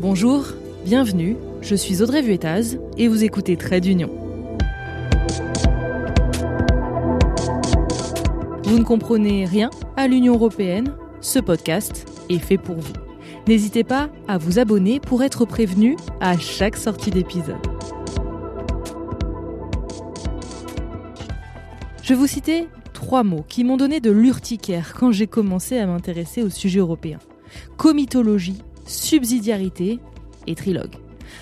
[0.00, 0.46] Bonjour,
[0.86, 4.08] bienvenue, je suis Audrey Vuettaz et vous écoutez Trait d'Union.
[8.64, 9.68] Vous ne comprenez rien
[9.98, 12.94] à l'Union européenne Ce podcast est fait pour vous.
[13.46, 17.60] N'hésitez pas à vous abonner pour être prévenu à chaque sortie d'épisode.
[22.02, 26.42] Je vous citer trois mots qui m'ont donné de l'urticaire quand j'ai commencé à m'intéresser
[26.42, 27.18] au sujet européen.
[27.76, 30.00] Comitologie, subsidiarité
[30.46, 30.96] et trilogue.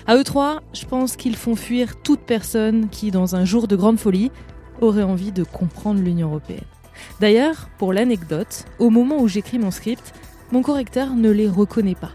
[0.07, 3.75] À eux trois, je pense qu'ils font fuir toute personne qui, dans un jour de
[3.75, 4.31] grande folie,
[4.81, 6.63] aurait envie de comprendre l'Union européenne.
[7.19, 10.13] D'ailleurs, pour l'anecdote, au moment où j'écris mon script,
[10.51, 12.11] mon correcteur ne les reconnaît pas.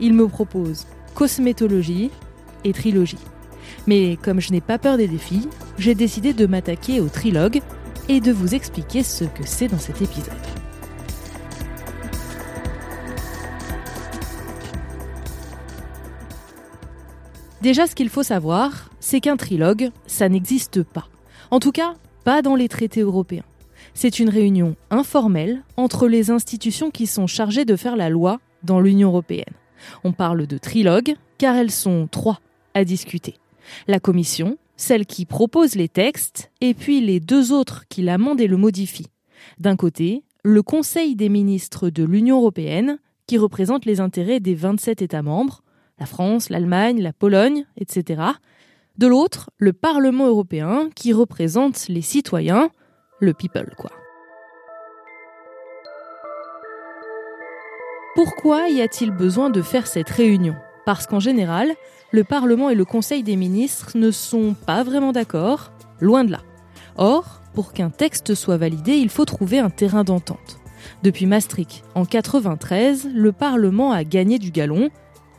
[0.00, 2.10] Il me propose cosmétologie
[2.64, 3.18] et trilogie.
[3.86, 7.60] Mais comme je n'ai pas peur des défis, j'ai décidé de m'attaquer au trilogue
[8.08, 10.57] et de vous expliquer ce que c'est dans cet épisode.
[17.60, 21.08] Déjà, ce qu'il faut savoir, c'est qu'un trilogue, ça n'existe pas.
[21.50, 23.44] En tout cas, pas dans les traités européens.
[23.94, 28.80] C'est une réunion informelle entre les institutions qui sont chargées de faire la loi dans
[28.80, 29.54] l'Union européenne.
[30.04, 32.40] On parle de trilogue car elles sont trois
[32.74, 33.34] à discuter.
[33.88, 38.46] La Commission, celle qui propose les textes, et puis les deux autres qui l'amendent et
[38.46, 39.10] le modifient.
[39.58, 45.02] D'un côté, le Conseil des ministres de l'Union européenne, qui représente les intérêts des 27
[45.02, 45.62] États membres,
[45.98, 48.22] la France, l'Allemagne, la Pologne, etc.
[48.96, 52.70] De l'autre, le Parlement européen qui représente les citoyens,
[53.20, 53.90] le people quoi.
[58.14, 60.56] Pourquoi y a-t-il besoin de faire cette réunion?
[60.84, 61.72] Parce qu'en général,
[62.10, 66.40] le Parlement et le Conseil des ministres ne sont pas vraiment d'accord, loin de là.
[66.96, 70.58] Or, pour qu'un texte soit validé, il faut trouver un terrain d'entente.
[71.02, 74.90] Depuis Maastricht, en 93, le Parlement a gagné du galon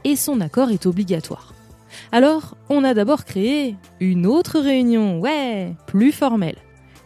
[0.04, 1.54] et son accord est obligatoire.
[2.12, 6.58] Alors, on a d'abord créé une autre réunion, ouais, plus formelle,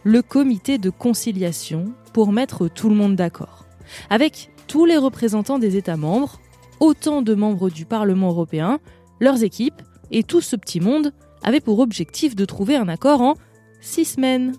[0.02, 3.64] le comité de conciliation pour mettre tout le monde d'accord,
[4.10, 6.40] avec tous les représentants des États membres,
[6.80, 8.78] autant de membres du Parlement européen,
[9.20, 13.34] leurs équipes, et tout ce petit monde avait pour objectif de trouver un accord en
[13.80, 14.54] six semaines.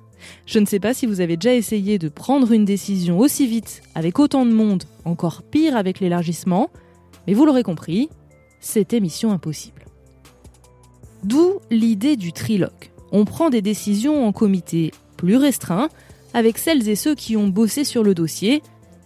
[0.45, 3.81] Je ne sais pas si vous avez déjà essayé de prendre une décision aussi vite
[3.93, 6.69] avec autant de monde, encore pire avec l'élargissement,
[7.27, 8.09] mais vous l'aurez compris,
[8.59, 9.85] c'était mission impossible.
[11.23, 12.71] D'où l'idée du trilogue.
[13.11, 15.89] On prend des décisions en comité plus restreint,
[16.33, 18.61] avec celles et ceux qui ont bossé sur le dossier,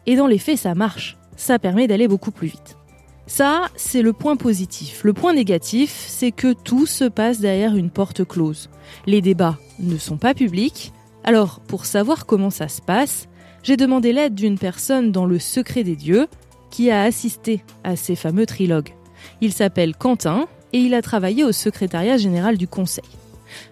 [0.05, 2.75] et dans les faits ça marche, ça permet d'aller beaucoup plus vite.
[3.27, 5.03] Ça, c'est le point positif.
[5.03, 8.71] Le point négatif, c'est que tout se passe derrière une porte close.
[9.05, 10.91] Les débats ne sont pas publics,
[11.23, 13.27] alors pour savoir comment ça se passe,
[13.61, 16.27] j'ai demandé l'aide d'une personne dans le secret des dieux
[16.71, 18.93] qui a assisté à ces fameux trilogues.
[19.41, 23.03] Il s'appelle Quentin et il a travaillé au secrétariat général du Conseil.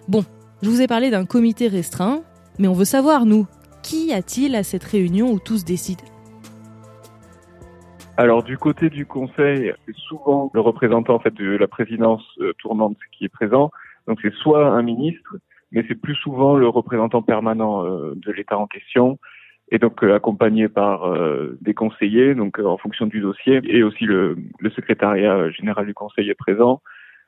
[0.08, 0.24] Bon,
[0.62, 2.22] je vous ai parlé d'un comité restreint,
[2.58, 3.46] mais on veut savoir, nous,
[3.82, 6.04] qui a-t-il à cette réunion où tous décident
[8.20, 12.52] alors du côté du Conseil, c'est souvent le représentant en fait de la présidence euh,
[12.58, 13.70] tournante qui est présent.
[14.08, 15.36] Donc c'est soit un ministre,
[15.70, 19.20] mais c'est plus souvent le représentant permanent euh, de l'État en question
[19.70, 23.82] et donc euh, accompagné par euh, des conseillers, donc euh, en fonction du dossier, et
[23.82, 26.80] aussi le, le, secrétariat général du Conseil est présent.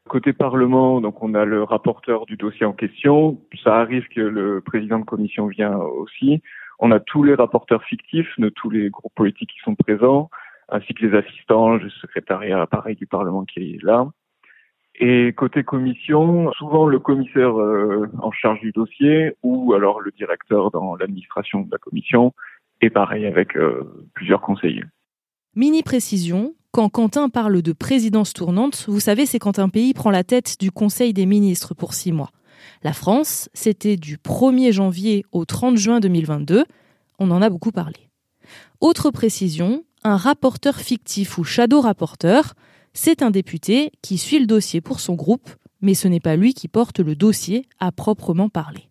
[0.09, 3.39] Côté Parlement, donc on a le rapporteur du dossier en question.
[3.63, 6.43] Ça arrive que le président de commission vient aussi.
[6.79, 10.31] On a tous les rapporteurs fictifs de tous les groupes politiques qui sont présents,
[10.71, 14.09] ainsi que les assistants, le secrétariat pareil du Parlement qui est là.
[15.03, 20.71] Et côté commission, souvent le commissaire euh, en charge du dossier ou alors le directeur
[20.71, 22.35] dans l'administration de la commission,
[22.83, 24.85] et pareil avec euh, plusieurs conseillers.
[25.57, 30.11] Mini précision, quand Quentin parle de présidence tournante, vous savez, c'est quand un pays prend
[30.11, 32.31] la tête du Conseil des ministres pour six mois.
[32.83, 36.65] La France, c'était du 1er janvier au 30 juin 2022.
[37.19, 38.11] On en a beaucoup parlé.
[38.83, 42.55] Autre précision, un rapporteur fictif ou shadow rapporteur,
[42.93, 45.51] c'est un député qui suit le dossier pour son groupe,
[45.81, 48.89] mais ce n'est pas lui qui porte le dossier à proprement parler.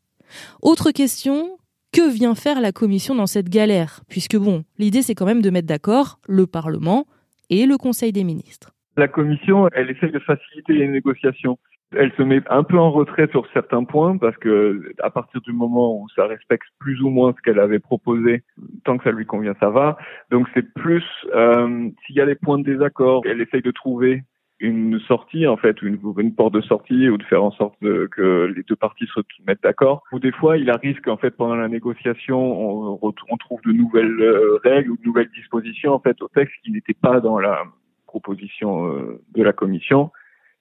[0.61, 1.57] Autre question,
[1.91, 4.01] que vient faire la Commission dans cette galère?
[4.09, 7.05] Puisque bon, l'idée c'est quand même de mettre d'accord le Parlement
[7.49, 8.71] et le Conseil des ministres.
[8.97, 11.57] La Commission, elle essaie de faciliter les négociations.
[11.95, 15.51] Elle se met un peu en retrait sur certains points parce que à partir du
[15.51, 18.43] moment où ça respecte plus ou moins ce qu'elle avait proposé,
[18.83, 19.97] tant que ça lui convient, ça va.
[20.29, 21.03] Donc c'est plus
[21.33, 24.23] euh, s'il y a des points de désaccord, elle essaye de trouver
[24.59, 28.53] une sortie en fait, une, une porte de sortie ou de faire en sorte que
[28.55, 30.03] les deux parties se mettent d'accord.
[30.11, 34.21] Ou des fois, il arrive qu'en fait pendant la négociation, on, on trouve de nouvelles
[34.21, 37.63] euh, règles ou de nouvelles dispositions en fait au texte qui n'étaient pas dans la
[38.05, 38.91] propositions
[39.35, 40.11] de la commission.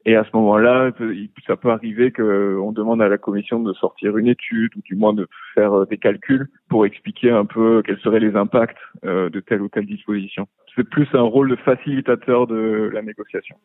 [0.09, 0.91] Et à ce moment-là,
[1.47, 5.13] ça peut arriver qu'on demande à la commission de sortir une étude ou du moins
[5.13, 9.69] de faire des calculs pour expliquer un peu quels seraient les impacts de telle ou
[9.69, 10.49] telle disposition.
[10.75, 13.57] C'est plus un rôle de facilitateur de la négociation.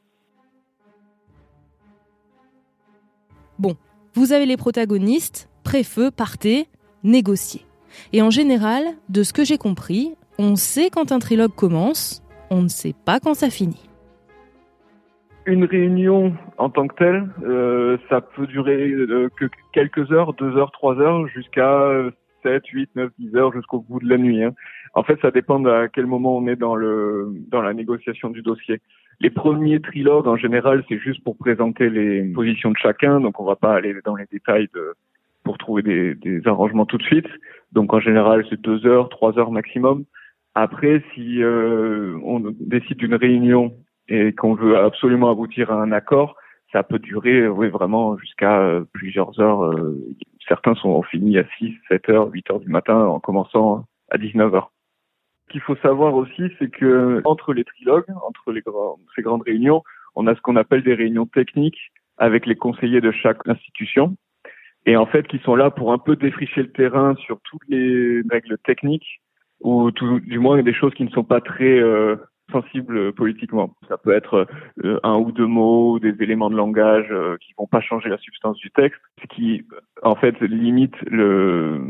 [3.57, 3.77] Bon,
[4.13, 6.65] vous avez les protagonistes, préfeu, partez,
[7.05, 7.61] négociez.
[8.11, 12.61] Et en général, de ce que j'ai compris, on sait quand un trilogue commence, on
[12.63, 13.89] ne sait pas quand ça finit.
[15.45, 20.55] Une réunion en tant que telle, euh, ça peut durer euh, que quelques heures, deux
[20.55, 21.89] heures, trois heures, jusqu'à
[22.43, 24.43] 7, 8, 9, 10 heures jusqu'au bout de la nuit.
[24.43, 24.53] Hein.
[24.93, 28.41] En fait, ça dépend à quel moment on est dans le dans la négociation du
[28.41, 28.81] dossier.
[29.19, 33.45] Les premiers trilogues, en général, c'est juste pour présenter les positions de chacun, donc on
[33.45, 34.93] va pas aller dans les détails de,
[35.43, 37.27] pour trouver des, des arrangements tout de suite.
[37.71, 40.05] Donc en général, c'est deux heures, trois heures maximum.
[40.55, 43.73] Après, si euh, on décide d'une réunion
[44.09, 46.35] et qu'on veut absolument aboutir à un accord,
[46.71, 49.63] ça peut durer oui, vraiment jusqu'à euh, plusieurs heures.
[49.63, 49.97] Euh,
[50.47, 54.53] certains sont finis à 6, 7 heures, 8 heures du matin en commençant à 19
[54.55, 54.71] heures.
[55.47, 58.63] Ce qu'il faut savoir aussi, c'est que entre les trilogues, entre les
[59.15, 59.83] ces grandes réunions,
[60.15, 64.15] on a ce qu'on appelle des réunions techniques avec les conseillers de chaque institution
[64.85, 68.21] et en fait qui sont là pour un peu défricher le terrain sur toutes les
[68.29, 69.21] règles techniques
[69.61, 72.15] ou tout, du moins des choses qui ne sont pas très euh,
[72.51, 73.75] sensibles politiquement.
[73.87, 74.47] Ça peut être
[74.83, 78.17] euh, un ou deux mots, des éléments de langage euh, qui vont pas changer la
[78.17, 79.65] substance du texte, ce qui
[80.01, 81.81] en fait limite le,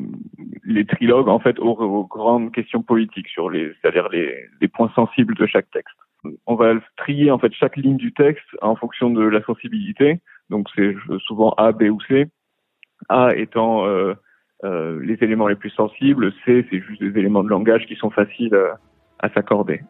[0.63, 5.35] les trilogues en fait aux, grandes questions politiques sur les, c'est-à-dire les, les points sensibles
[5.35, 5.95] de chaque texte.
[6.45, 10.21] On va trier en fait chaque ligne du texte en fonction de la sensibilité.
[10.49, 10.95] Donc c'est
[11.25, 12.27] souvent A, B ou C.
[13.09, 14.13] A étant euh,
[14.63, 18.09] euh, les éléments les plus sensibles, C c'est juste des éléments de langage qui sont
[18.09, 18.71] faciles euh,
[19.19, 19.81] à s'accorder.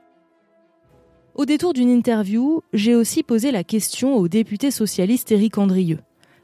[1.35, 5.97] Au détour d'une interview, j'ai aussi posé la question au député socialiste Éric Andrieux.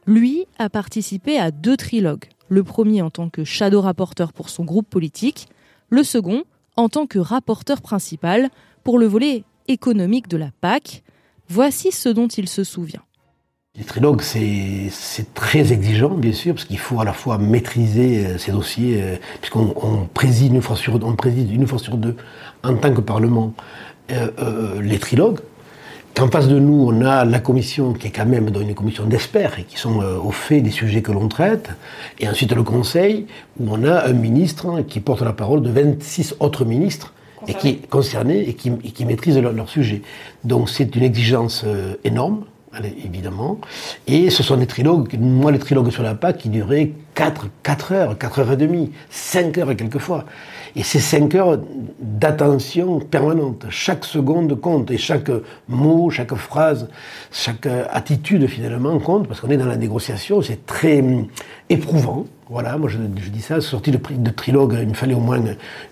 [0.08, 4.64] Lui a participé à deux trilogues, le premier en tant que shadow rapporteur pour son
[4.64, 5.48] groupe politique,
[5.90, 6.42] le second
[6.76, 8.50] en tant que rapporteur principal
[8.84, 11.04] pour le volet économique de la PAC.
[11.50, 13.04] Voici ce dont il se souvient.
[13.76, 18.38] Les trilogues, c'est très exigeant, bien sûr, parce qu'il faut à la fois maîtriser euh,
[18.40, 22.16] ces dossiers, euh, puisqu'on préside une fois sur on préside une fois sur deux
[22.64, 23.54] en tant que Parlement
[24.82, 25.40] les trilogues.
[26.16, 29.06] Qu'en face de nous, on a la commission qui est quand même dans une commission
[29.06, 31.70] d'experts et qui sont au fait des sujets que l'on traite,
[32.20, 33.28] et ensuite le Conseil,
[33.60, 37.14] où on a un ministre qui porte la parole de 26 autres ministres
[37.48, 40.02] et qui est concerné et qui, qui maîtrise leur, leur, sujet.
[40.44, 41.64] Donc c'est une exigence
[42.04, 42.44] énorme
[43.04, 43.60] évidemment.
[44.08, 47.92] Et ce sont des trilogues, moi les trilogues sur la PAC qui duraient 4, 4
[47.92, 50.24] heures, 4 heures et demie, 5 heures quelquefois.
[50.78, 51.60] Et c'est 5 heures
[52.00, 53.66] d'attention permanente.
[53.70, 55.30] Chaque seconde compte et chaque
[55.68, 56.88] mot, chaque phrase,
[57.30, 61.28] chaque attitude finalement compte parce qu'on est dans la négociation, c'est très hum,
[61.70, 62.26] éprouvant.
[62.50, 65.40] Voilà, moi je, dis ça, sorti de, trilogue, il me fallait au moins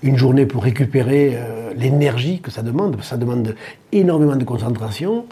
[0.04, 3.02] une journée pour récupérer euh, l'énergie que ça demande.
[3.02, 3.56] Ça demande
[3.92, 5.26] énormément de concentration,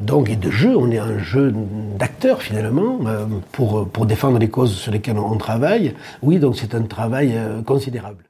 [0.00, 0.76] donc et de jeu.
[0.76, 1.54] On est un jeu
[1.98, 5.94] d'acteurs finalement euh, pour, pour défendre les causes sur lesquelles on, travaille.
[6.22, 8.24] Oui, donc c'est un travail euh, considérable.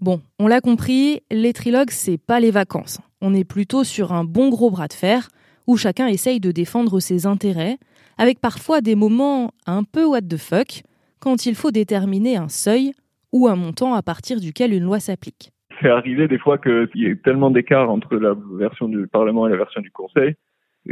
[0.00, 2.98] Bon, on l'a compris, les trilogues, c'est pas les vacances.
[3.20, 5.28] On est plutôt sur un bon gros bras de fer
[5.66, 7.78] où chacun essaye de défendre ses intérêts,
[8.18, 10.82] avec parfois des moments un peu what the fuck
[11.20, 12.92] quand il faut déterminer un seuil
[13.32, 15.53] ou un montant à partir duquel une loi s'applique.
[15.80, 19.50] C'est arrivé des fois qu'il y ait tellement d'écart entre la version du Parlement et
[19.50, 20.34] la version du Conseil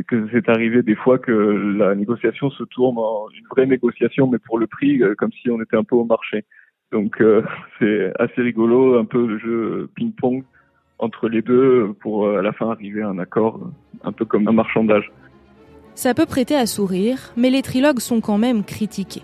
[0.06, 4.38] que c'est arrivé des fois que la négociation se tourne en une vraie négociation, mais
[4.38, 6.44] pour le prix, euh, comme si on était un peu au marché.
[6.92, 7.42] Donc euh,
[7.78, 10.44] c'est assez rigolo, un peu le jeu ping-pong
[10.98, 13.60] entre les deux pour euh, à la fin arriver à un accord,
[14.02, 15.12] un peu comme un marchandage.
[15.94, 19.22] Ça peut prêter à sourire, mais les trilogues sont quand même critiqués.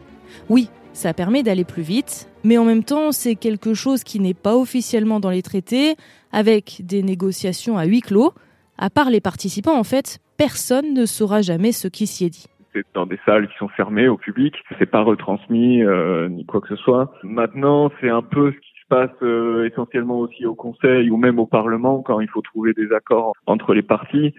[0.50, 4.34] Oui, ça permet d'aller plus vite, mais en même temps, c'est quelque chose qui n'est
[4.34, 5.96] pas officiellement dans les traités,
[6.32, 8.32] avec des négociations à huis clos.
[8.78, 12.46] À part les participants, en fait, personne ne saura jamais ce qui s'y est dit.
[12.72, 16.60] C'est dans des salles qui sont fermées au public, c'est pas retransmis euh, ni quoi
[16.60, 17.12] que ce soit.
[17.24, 21.38] Maintenant, c'est un peu ce qui se passe euh, essentiellement aussi au Conseil ou même
[21.38, 24.34] au Parlement quand il faut trouver des accords entre les partis.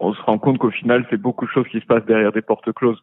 [0.00, 2.42] On se rend compte qu'au final, c'est beaucoup de choses qui se passent derrière des
[2.42, 3.02] portes closes.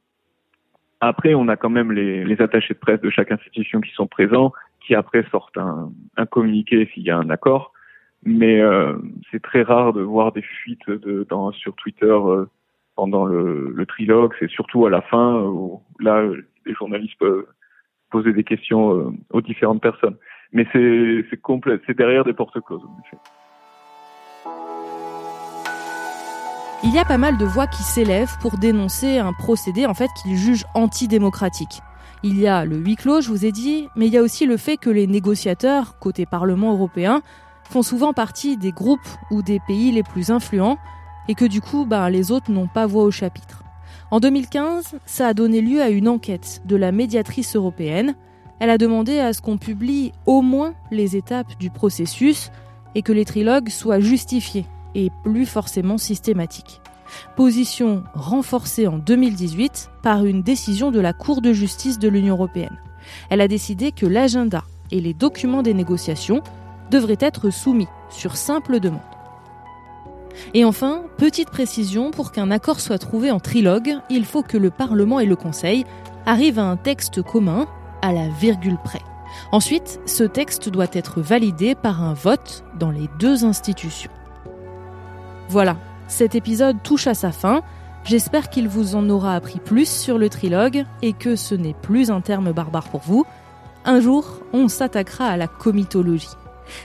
[0.99, 4.07] Après, on a quand même les, les, attachés de presse de chaque institution qui sont
[4.07, 4.51] présents,
[4.85, 7.73] qui après sortent un, un communiqué s'il y a un accord.
[8.23, 8.97] Mais euh,
[9.31, 12.45] c'est très rare de voir des fuites de, dans, sur Twitter euh,
[12.95, 14.33] pendant le, le trilogue.
[14.39, 16.23] C'est surtout à la fin où là,
[16.65, 17.45] les journalistes peuvent
[18.09, 20.17] poser des questions euh, aux différentes personnes.
[20.51, 22.83] Mais c'est complet, c'est derrière des portes closes.
[22.83, 23.17] En effet.
[26.87, 30.09] Il y a pas mal de voix qui s'élèvent pour dénoncer un procédé en fait
[30.21, 31.81] qu'ils jugent antidémocratique.
[32.23, 34.45] Il y a le huis clos, je vous ai dit, mais il y a aussi
[34.45, 37.23] le fait que les négociateurs, côté Parlement européen,
[37.69, 40.77] font souvent partie des groupes ou des pays les plus influents
[41.27, 43.63] et que du coup, ben, les autres n'ont pas voix au chapitre.
[44.09, 48.15] En 2015, ça a donné lieu à une enquête de la médiatrice européenne.
[48.61, 52.49] Elle a demandé à ce qu'on publie au moins les étapes du processus
[52.95, 54.65] et que les trilogues soient justifiés
[54.97, 56.81] et plus forcément systématiques.
[57.37, 62.77] Position renforcée en 2018 par une décision de la Cour de justice de l'Union européenne.
[63.29, 66.41] Elle a décidé que l'agenda et les documents des négociations
[66.91, 68.99] devraient être soumis sur simple demande.
[70.53, 74.69] Et enfin, petite précision, pour qu'un accord soit trouvé en trilogue, il faut que le
[74.69, 75.85] Parlement et le Conseil
[76.25, 77.67] arrivent à un texte commun
[78.01, 79.01] à la virgule près.
[79.51, 84.11] Ensuite, ce texte doit être validé par un vote dans les deux institutions.
[85.49, 85.77] Voilà,
[86.07, 87.61] cet épisode touche à sa fin.
[88.03, 92.09] J'espère qu'il vous en aura appris plus sur le trilogue et que ce n'est plus
[92.09, 93.25] un terme barbare pour vous.
[93.85, 96.29] Un jour, on s'attaquera à la comitologie.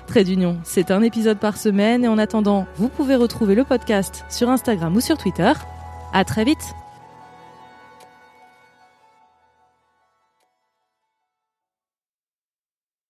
[0.07, 4.25] Trait d'union, c'est un épisode par semaine et en attendant, vous pouvez retrouver le podcast
[4.29, 5.53] sur Instagram ou sur Twitter.
[6.13, 6.75] À très vite!